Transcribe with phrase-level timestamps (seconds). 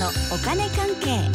[0.00, 1.30] のお金関係。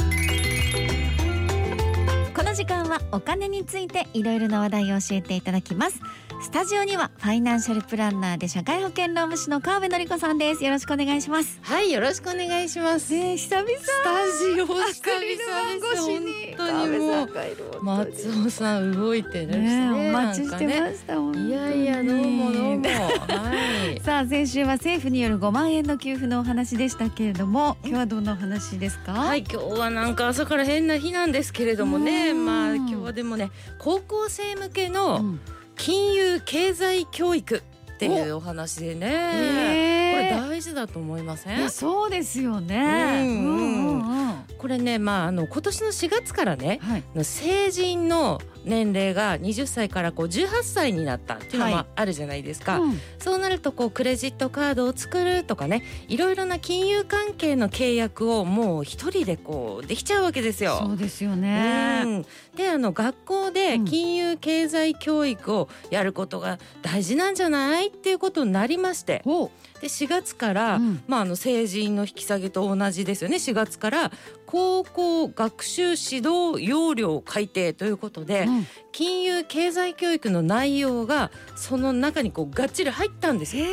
[2.36, 6.00] この時間はお金についていろいろな話題を教えていただきます。
[6.46, 10.64] スタジオにはファイナンシャルプランナーで社会保険労務士の川辺典子さんです。
[10.64, 11.58] よろしくお願いします。
[11.64, 13.12] はい、よろしくお願いします。
[13.14, 17.02] ね久々スタジオア久々です本当に。
[17.02, 19.90] もう松尾さん動いてるしね。
[19.90, 22.90] ねお待ちしてました、ねいやいやどうもどうも。
[22.90, 24.00] はい。
[24.02, 29.14] さ あ先週は政府による5万円の給付のお話でしたけれども今日はどんなお話ですか？
[29.14, 32.46] はい、今日はなんか朝から変な日なんですけれどもね、うん。
[32.46, 33.50] まあ今日はでもね、
[33.80, 35.40] 高校生向けうのん
[35.78, 41.70] 金融経済教育っていうお話でね、これえ大事だと思いません？
[41.70, 43.24] そうですよね。
[43.28, 43.46] うん。
[43.46, 47.04] うんうんうんこれね、まああの今年の4月からね、はい。
[47.16, 51.86] の成人の年齢が20歳からこう18歳になったっていうのもはい。
[51.96, 53.00] あるじゃないですか、うん。
[53.20, 60.80] そうなるとこうクレジットカードを作るとかねいろいろな金融関係の契約をもう一人でこうできちゃうわけですよ。
[60.80, 62.02] そうですよね。
[62.06, 62.26] うん。
[62.56, 69.22] であの学校で金融経済教育をやることが大事なんじゃないっていうことになりまして。
[69.26, 71.04] おで4月から、うん。
[71.06, 73.36] まあ、あの成人の引き下げと同じですよね。
[73.38, 74.12] 4月から
[74.46, 78.68] 高校学習指導要領改定ということで、うん。
[78.92, 83.66] 金融経済教育の内容がその中にこうがっちり入ったんですよ。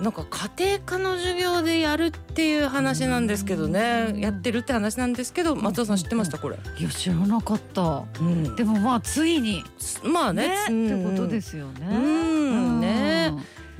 [0.00, 4.18] なんか家庭科の授業でやるっていう話なんですけどねうん。
[4.18, 6.38] やってるって話なんですけど松尾さん知ってました？
[6.38, 6.56] これ。
[6.78, 8.04] いや知らなかった。
[8.20, 9.62] うん、でもまあついに。
[10.02, 10.48] まあね。
[10.48, 10.64] ね。
[10.68, 11.86] うんってことですよね。
[11.88, 12.80] うん。
[12.80, 13.09] ね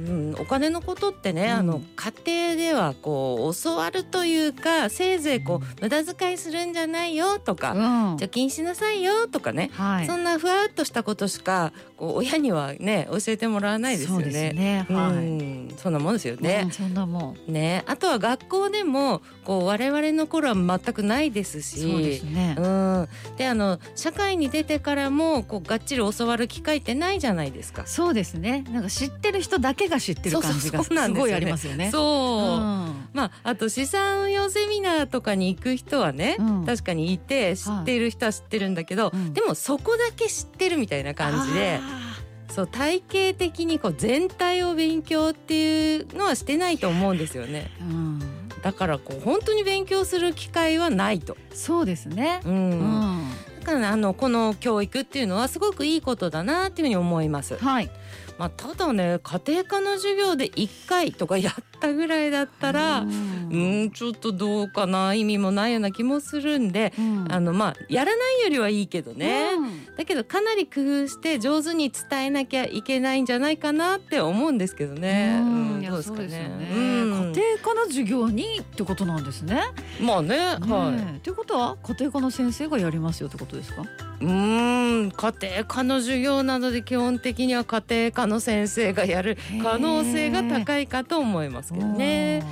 [0.06, 1.50] うん、お金のことってね、うん。
[1.50, 8.16] あの家庭ではこう教わるというかせいぜいこう無駄遣いするんじゃないよとか、うん。
[8.16, 10.06] 貯金しなさいよとかね、はい。
[10.06, 14.52] そんなふわっとしたことしかこう親にはね教えてもらわないですよね。
[14.52, 15.14] ねうはい。
[15.16, 16.70] ん、そんなもんですようねん。
[16.70, 17.52] そんなもん。
[17.52, 21.80] ね、あとは学校でもこう我々の頃は全くないですし。
[21.80, 22.56] そうですね。
[22.58, 27.86] うん、であの社会に出てからもこうがっちり教わる機会ってないじゃないですか。
[27.86, 28.64] そうですね。
[28.70, 31.06] なんか知ってる人だけが知ってる感じがすよね。
[31.06, 31.90] すごいありますよね。
[31.90, 33.08] そう、うん。
[33.12, 36.64] まああと資産運用セミナーとかに行く人はね、うん。
[36.64, 39.34] 確かにいて知っている人は知ってるんだけど、うん。
[39.34, 42.10] でもそこだけ知ってるみたいな感じであ
[42.50, 47.70] そう体系的にこう全体を勉強っていうのはしてないと思うんですよね。
[47.80, 48.20] ーうん。
[48.62, 52.40] だからこう本当に勉強する機会はないと、そうですね。
[52.44, 52.52] うん。
[52.52, 53.30] うん。
[53.60, 57.56] だからねあのこの教育っていうのはすごくいいことだなっていうふうに思います。
[57.56, 57.90] はい
[58.38, 75.38] まあ、ただね家庭科の授業で1回とかやったぐらいだったら、ううんん、ちょっとどうかな意味もないような気もするんで、うんあのまあやらないよりはいいけどね、うんだけどかなり工夫して上手に伝えなきゃいけないんじゃないかなって思うんですけどね。
[75.42, 75.44] う
[75.78, 76.28] んいやどうですかね。
[76.28, 77.00] ねうん
[77.34, 79.62] 家庭科の授業にってことなんですね。
[80.00, 83.82] まあね、はねえってことは家庭科の先生がやりますよってことですか。
[83.82, 83.86] い。
[84.24, 92.42] うーん、家庭科の授業などで基本的には家庭科の先生がやる可能性が高いかと思いますけどね。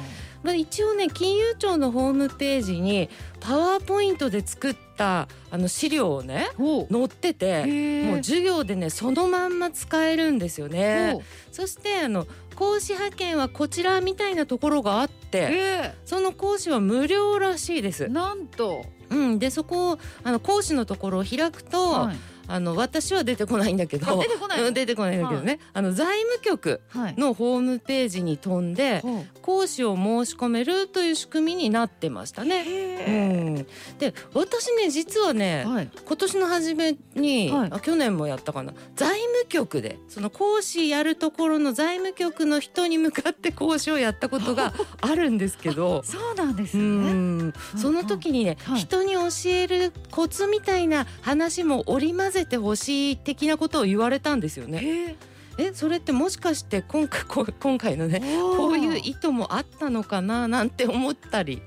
[0.42, 3.08] まあ、一応ね金融庁のホームページに
[3.40, 6.48] パワーポイントで作ったあの資料をね。
[6.90, 11.22] 載っててもう授業でねそのまんま使えるんですよねお。
[11.52, 18.08] そしてあの講師派遣はこちらみたいなところがあってえその講師は無料らしいでえす。
[18.08, 18.84] なんと。
[19.10, 22.16] うん、でそこをあの講師のところを開くと、はい
[22.48, 27.14] あの私は出てこないんだけどあ出てこない出てこないんだけどね、あの財務局はい。
[27.16, 32.64] のホームページに飛んでほう講師を申し込めるという仕組みになってましたね。
[32.66, 33.28] うへ
[33.60, 33.66] ん、
[33.98, 35.68] で私ね実はね、え。
[35.68, 35.90] はい。
[36.06, 46.02] 今年の初めに、はいあ去年もやったかな財務局でその講師やるところの財務局の人に向かって講師をやったことが あるんですけど。
[46.04, 47.12] そうなんですうね。
[47.12, 54.78] んその時にね、はい人に教えるコツみたいな話も織り交ぜてほしい的なことを言われたんですよね。
[54.82, 55.16] へ
[55.58, 58.36] えそれってもしかして今回こう今回のねえ。
[58.38, 61.62] こういう確意図もあったのかななんて思ったりか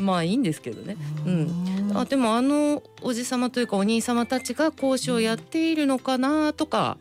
[0.00, 0.96] まあいいんですけどね。
[1.24, 1.32] に。
[1.32, 1.36] う
[1.92, 6.96] んあでもあのおじ様というかお兄様たちが講師をやっているのかなとか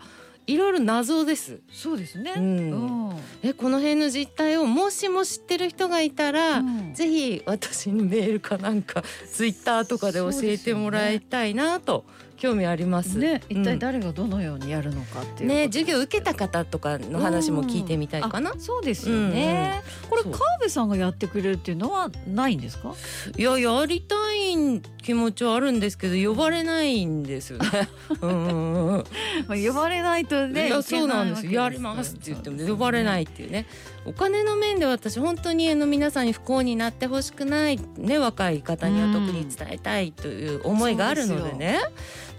[0.47, 1.61] いろいろ謎です。
[1.71, 2.33] そうですね。
[2.35, 12.03] うんうんえこの辺の実態をもしも知ってる人がいたら、うんぜひ私にメールかなんかツイッターとかで教えてもらいたいなと
[12.41, 13.19] 興味あります。
[13.19, 13.79] ね一体うん。
[13.79, 15.65] 誰がどのようにやるのかっていうね。
[15.67, 18.51] 授業受けた方とかの話も聞いてみたいかな。
[18.51, 18.53] あ。
[18.57, 22.93] そうですよね、これ川辺さんがやってくれるっていうのはないんですか？
[23.37, 27.87] いややりたい気持ちはあるんですけど呼ばれないんですよね。
[28.19, 31.45] 呼ばれないとねいやそうなんです。
[31.47, 33.65] やりますって言っても呼ばれないいっていうね。
[34.05, 41.79] お金の面で私本当にあの皆さんに不幸になってほしくないね若い方には特に伝えたいという思いがあるのでね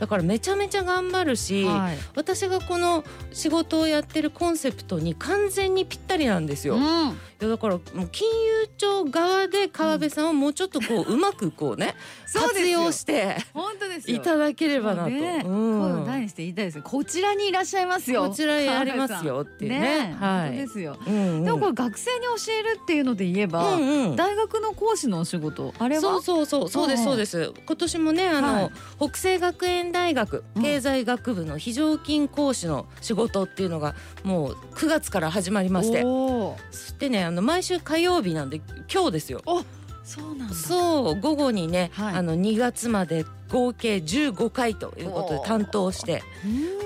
[0.03, 1.97] だからめちゃめちゃ頑張るし、はい。
[2.17, 6.75] 私がこの仕事をやってるコンセプトに完全にぴったりなんですよ。
[6.75, 7.17] いうん。
[7.39, 11.95] やだからもう金融庁側で川辺さんをもうちょっとこううまくこうね
[12.33, 14.17] 活用して本当ですよ。
[14.17, 15.11] いただければなと。
[15.11, 15.81] ねうん。
[15.81, 18.29] 声を大にして言いたいですよこちらにいらっしゃいますよ。
[18.29, 19.81] こちらやりますよっていうね。
[19.81, 20.49] ねはい。
[20.49, 20.97] 本当ですよ。
[21.07, 21.45] うんうん。
[21.45, 24.17] でもこれ学生に教えるっていうので言えば、うんうん。
[24.17, 26.01] 大学の講師のお仕事あれは？
[26.01, 26.69] そうそうそう。
[26.69, 27.53] そうですそうです。
[27.67, 28.71] 今年もねあの、はい。
[28.99, 30.63] 北西学園大学うん。
[30.63, 33.95] 経済学部の非常勤講師の仕事っていうのが
[34.25, 36.03] もう9月から始まりまして。
[36.03, 38.61] そしてねあの毎週火曜日なんで
[38.93, 39.43] 今日ですよ。
[40.05, 40.55] そうなんだ。
[40.55, 42.15] そう午後にね、はい。
[42.17, 46.23] あの2月まで合計15回ということで担当して。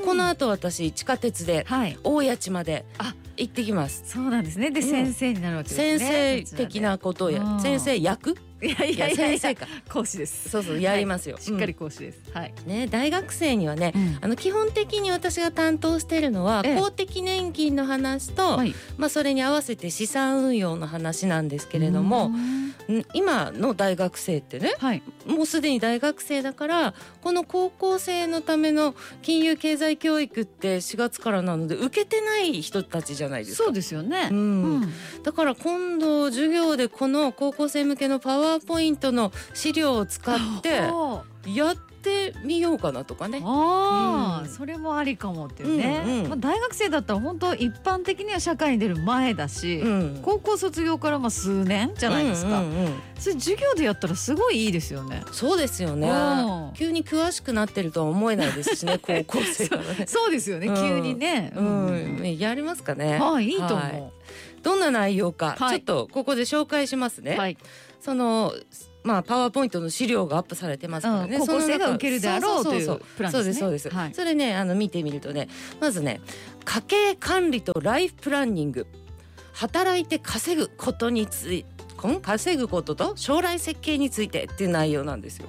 [0.04, 1.98] この後私地下鉄ではい。
[2.04, 3.14] 大谷地まであ。
[3.36, 4.02] 行ってきます。
[4.06, 4.70] そうなんですね。
[4.70, 4.86] で、うん。
[4.86, 5.98] 先生になるわけですね。
[5.98, 7.60] 先生的なことをやうん。
[7.60, 8.36] 先生役
[8.66, 9.66] いやいや先生か。
[9.88, 10.48] 講師です。
[10.48, 14.18] そうそうやりますよ、しっかり講師です、はい、うんね大学生にはねうん。
[14.20, 16.76] あの基本的に私が担当しているのはええ。
[16.76, 18.74] 公的年金の話と、はい。
[18.96, 22.65] まあそれに合わせて資産運用の話なんですけれども、うんん
[23.12, 25.02] 今の大学生ってねはい。
[25.26, 33.64] もうすでに大学生だからこの高校生のための金融経済教育って4月からなので受けてない人たちじゃないですか。
[33.64, 34.28] そうですよね。
[34.30, 34.36] う、ん。
[34.36, 34.92] うん。
[35.22, 41.22] だから今度授業でこの高校生向けのパワーポイントの資料を使ってあ。
[41.46, 43.42] やってみようかなとかね。
[43.44, 44.48] あ、うん。
[44.48, 46.28] それもありかもっていうね、うんうん。
[46.28, 50.20] まあ、大学生だったら本当一般的には社会に出る前だし、うん。
[50.22, 52.94] 高校卒業からまあ数年じゃないですか、うんうんうん。
[53.18, 55.22] それ授業でやったらすごいいいですよね。
[55.32, 56.08] そうですよね。
[56.08, 56.12] う
[56.70, 56.72] ん。
[56.74, 60.06] 急に詳しくなってるとは思えないですしね、 高校生からね。
[60.06, 60.74] そうですよね、うん。
[60.76, 63.18] 急にね、うん、やりますかね。
[63.18, 63.96] はいいいとはい。
[63.96, 64.12] 思
[64.66, 67.36] どんな内容か、はいちょっとここで紹介しますう、ね。
[67.36, 67.56] はい、
[68.00, 68.52] その
[69.04, 71.36] まあパワーポイントの資料がアップされてますからね。
[71.36, 73.90] うん高校生が受けるであろうというプランですねそうですそうです。
[73.90, 75.48] はいそれねあの見てみるとね、
[75.80, 76.20] まずね
[76.64, 78.88] 家計管理とライフプランニング、
[79.52, 81.64] 働いて稼ぐことについ
[81.96, 82.20] こん？
[82.20, 85.48] 稼ぐことと将来設計についてっていう内容なんですよ。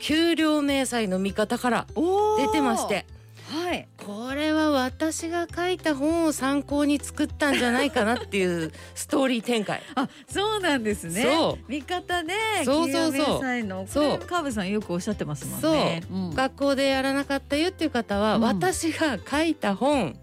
[0.00, 3.06] 給料明細の見方から出てまして。
[3.50, 9.82] はいこれは私が書いた本を参考に作ったんじゃないかなっていうストーリー展開。
[9.94, 11.22] あそうなんですね。
[11.22, 11.70] そう。
[11.70, 12.34] 味方で
[12.64, 13.86] そうそうそう。
[13.86, 14.18] そう。
[14.18, 16.02] これ川辺さんよくおっしゃってますもんね。
[16.10, 16.14] う。
[16.14, 16.34] ん。
[16.34, 18.42] 学校でやらなかったよっていう方は、うん。
[18.42, 20.16] 私が書いた本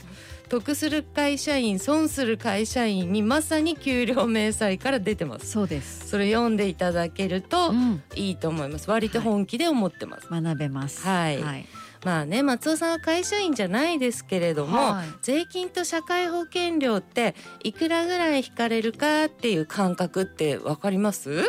[0.52, 5.50] 得する会社員損する会社員にまさに給料明細から出てます。
[5.50, 8.92] そうです、それ読んでいただけるとうん、いいと思います。
[8.92, 11.08] 割と本気で思ってます、学べます。
[11.08, 11.42] はい。
[11.42, 11.66] はい
[12.04, 15.08] まあね松尾さんは会社員じゃないですけれども、はい。
[15.22, 21.32] 税金と社会保険料っていくらぐらい引かれるかっていう感覚ってわかります？
[21.32, 21.44] いや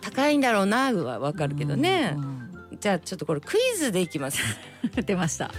[0.00, 2.44] 高いんだろうなはわかるけどね、うん
[2.80, 4.40] じゃあちょっとこれクイズでいきます。
[4.84, 5.50] う ん出ました。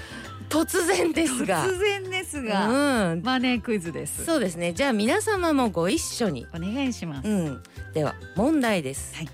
[0.48, 1.66] 突然ですが。
[1.66, 4.24] 突然ですが、うん、マネークイズです。
[4.24, 4.72] そうですね。
[4.72, 9.30] じゃあ皆様もご一緒に、お願いします、うん、では問題です、はい。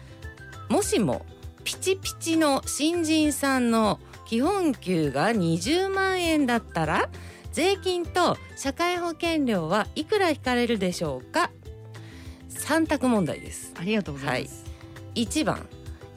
[0.67, 1.27] もしも
[1.65, 7.09] ピチピチの新人さんの基本給が20万円だったら
[7.51, 11.51] 税金と社会保険料はいくら引かれるでしょうか？
[12.47, 13.73] 三択問題です。
[13.77, 14.63] ありがとうございます、
[15.15, 15.67] 1番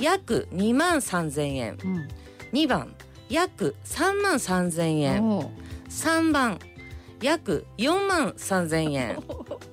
[0.01, 1.79] 約2万3000円。
[1.83, 2.09] うん。
[2.53, 2.95] 2番
[3.29, 5.25] 約3万3000円。
[5.29, 5.49] おー
[5.89, 6.59] 3番
[7.23, 9.23] 約4万3000円。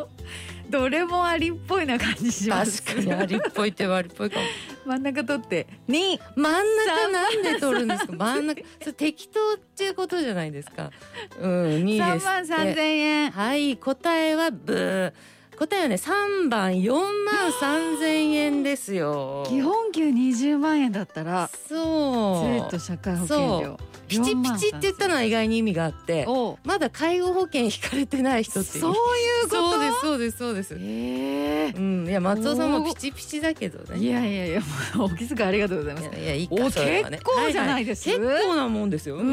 [0.70, 2.82] どれもありっぽいな感じします。
[2.82, 4.46] 確かにありっぽいって割りっぽいかも
[4.86, 5.68] 真ん中取って。
[5.88, 8.13] 二真ん中なんで取るんですか？
[8.13, 8.62] 真ん中。
[8.82, 10.92] それ適当っていうことじゃないですか。
[11.42, 13.32] うん2三です万三千円。
[13.32, 15.13] はい答えはブー
[15.56, 17.08] 答えはね3番4万
[18.00, 19.44] 3000円ですよ。
[19.48, 22.48] 基本給二十万円だったらそう。
[22.48, 23.78] 税と社会保険料。
[24.08, 28.82] ピチピチって言ったのは意外に意味があっておまだ介護保険引かれてない人っていう。
[28.82, 28.98] そういう
[29.46, 29.72] こと？
[29.72, 30.76] そうですそうですそうです。
[30.80, 31.74] え。
[31.76, 32.08] うん。
[32.08, 34.00] いや松尾さんもピチピチだけどね。
[34.00, 34.62] いやいやいや
[35.00, 36.20] お気遣いありがとうございます。
[36.20, 36.80] いやいやお結
[37.24, 38.10] 構じゃないです？
[38.12, 39.28] はは結構なもんですよ、ううん。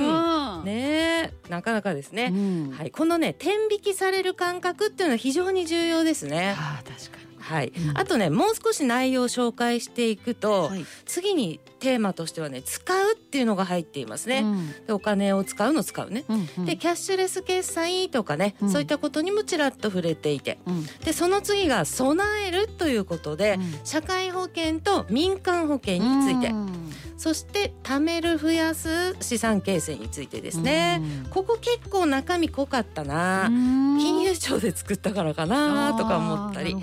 [0.63, 1.33] んねえ。
[1.51, 2.71] なかなかですね、うん。
[2.71, 2.91] はい。
[2.91, 6.55] このね天引きされる感覚っていうのは非常に重要ですね。
[6.59, 7.99] ああ確かはい、うん。
[7.99, 10.87] あとねもう少し内容を紹介していくと、にはい。
[11.05, 14.87] 次にテーマとしてはね使うっていうのが入っていますね、うん。
[14.87, 16.65] でお金を使うの使うね、うんうん。
[16.65, 18.71] でキャッシュレス決済とかね、うん。
[18.71, 20.59] そういったことにもちらっと触れていて。
[20.65, 20.87] うん。
[21.05, 23.81] でその次が備えるということで、うん。
[23.85, 26.93] 社会保険と民間保険について、うん。
[27.19, 33.99] そして貯める増やす資産形成についてですね、ここ結構中身濃かったな、うん。
[33.99, 36.77] 金融庁で作ったからかなとか思ったり。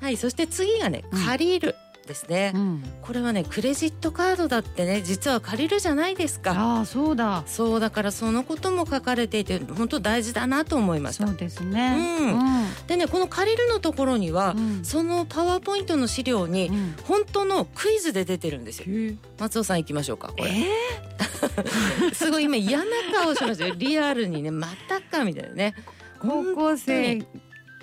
[0.00, 1.24] はいそして次がねうん。
[1.26, 1.74] 借りる
[2.10, 2.82] ですね、うん。
[3.02, 6.52] これはねクレジットカードだってね実は借りるじゃないですか。
[6.52, 7.44] ああそうだ。
[7.46, 11.28] そうだからそのことも書かれていて本当大事だなと思いました。
[11.28, 12.18] そうですね。
[12.20, 12.86] うん。
[12.88, 14.84] でねこの借りるのところには、うん。
[14.84, 16.96] そのパワーポイントの資料にうん。
[17.04, 18.86] 本当のクイズで出てるんですよ。
[19.38, 20.50] 松尾さん行きましょうかこれ。
[20.50, 20.66] え
[22.12, 23.74] すごい今嫌な顔しましたよ。
[23.76, 25.74] リアルにねまたかみたいなね。
[26.20, 27.24] 高校生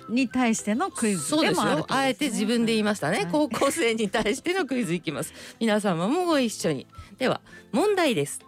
[0.08, 3.28] に対してのクイズでもあるよあえて自分で言いましたね、はい。
[3.30, 4.94] 高校生に対してのクイズ。
[4.94, 6.86] いきます皆様もご一緒に。
[7.18, 7.40] では
[7.72, 8.40] 問題です。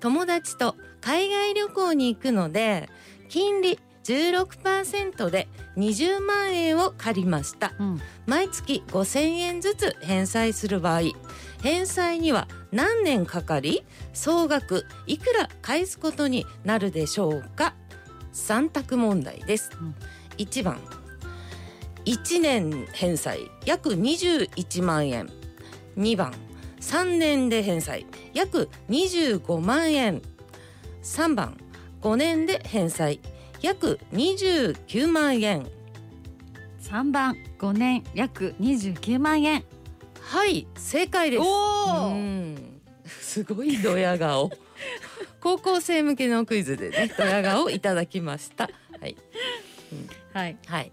[0.00, 2.88] 友達と海外旅行に行くので
[3.28, 7.72] 金利16%で20万円を借りました。
[7.78, 8.00] うん。
[8.26, 11.00] 毎月5000円ずつ返済する場合。
[11.62, 17.74] 返済には何年かかり総額いくら返すことになるでしょうか。
[18.34, 19.94] 3択問題です、うん
[20.38, 20.78] 1番。
[22.04, 23.50] 1年返済。
[23.64, 25.30] 約21万円。
[25.96, 26.34] 2番。
[26.80, 28.06] 3年で返済。
[28.34, 30.22] 約25万円。
[31.02, 31.56] 3番。
[32.02, 33.20] 5年で返済。
[33.62, 35.66] 約29万円。
[36.78, 37.34] 三番。
[37.58, 38.04] 五年。
[38.14, 39.64] 約二十九万円。
[40.20, 40.66] はい。
[40.76, 41.42] 正解です。
[41.42, 42.80] おうん。
[43.06, 44.50] すごいドヤ顔。
[45.40, 48.68] 高校生向けのクイズでねドヤ顔いただきました。
[49.00, 49.16] はい、
[50.34, 50.56] はい。
[50.66, 50.90] はい、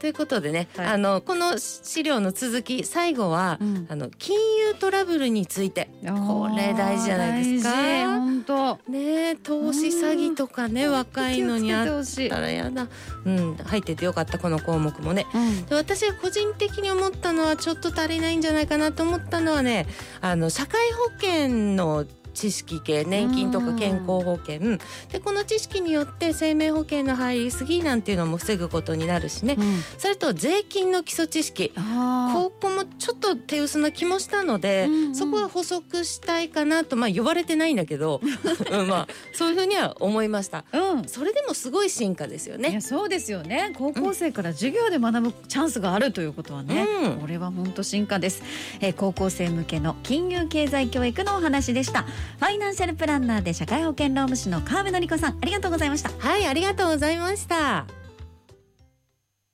[0.00, 0.86] ということでね、はい。
[0.88, 3.86] あのこの資料の続き最後は、うん。
[3.88, 5.88] あの金融トラブルについて。
[6.02, 7.70] これ大事じゃないですか。
[7.70, 8.78] 本当。
[8.90, 11.86] ね投資詐欺とかね若いのにあっ
[12.28, 12.88] たらやだ。
[13.24, 13.56] うん。
[13.56, 15.26] 入っててよかったこの項目もね。
[15.32, 15.66] うん。
[15.66, 19.86] で私が個人的に思ったのはちょっと足りないんじゃないかなと思ったのはね
[20.20, 24.78] あの社会保険の知識系年金とか健康保険。
[25.12, 29.56] でこの知識によって生命保険の入りすぎなんていうのも防ぐことになるしね。
[29.58, 29.82] うん。
[29.98, 31.72] それと税金の基礎知識。
[31.76, 35.14] あここもちょっと手薄な気もしたので、うんうん。
[35.14, 38.20] そこは補足したいかなとまあ呼ばれてないんだけど、
[38.70, 40.64] うんまあそういうふうには思いました。
[40.72, 41.08] あうん。
[41.08, 42.80] それでもすごい進化ですよね。
[42.80, 43.72] そうですよね。
[43.76, 47.20] 高校生から授業で学ぶチャンスがあるということはね、うん。
[47.20, 48.42] これは本当進化です、
[48.80, 52.04] えー高校生向けの金融経済教育のお話でした
[52.38, 56.10] ファイナンシャルプランナーで社会保険労務士の川辺典子さんありがとうございました。
[56.18, 57.99] はいありがとうございました。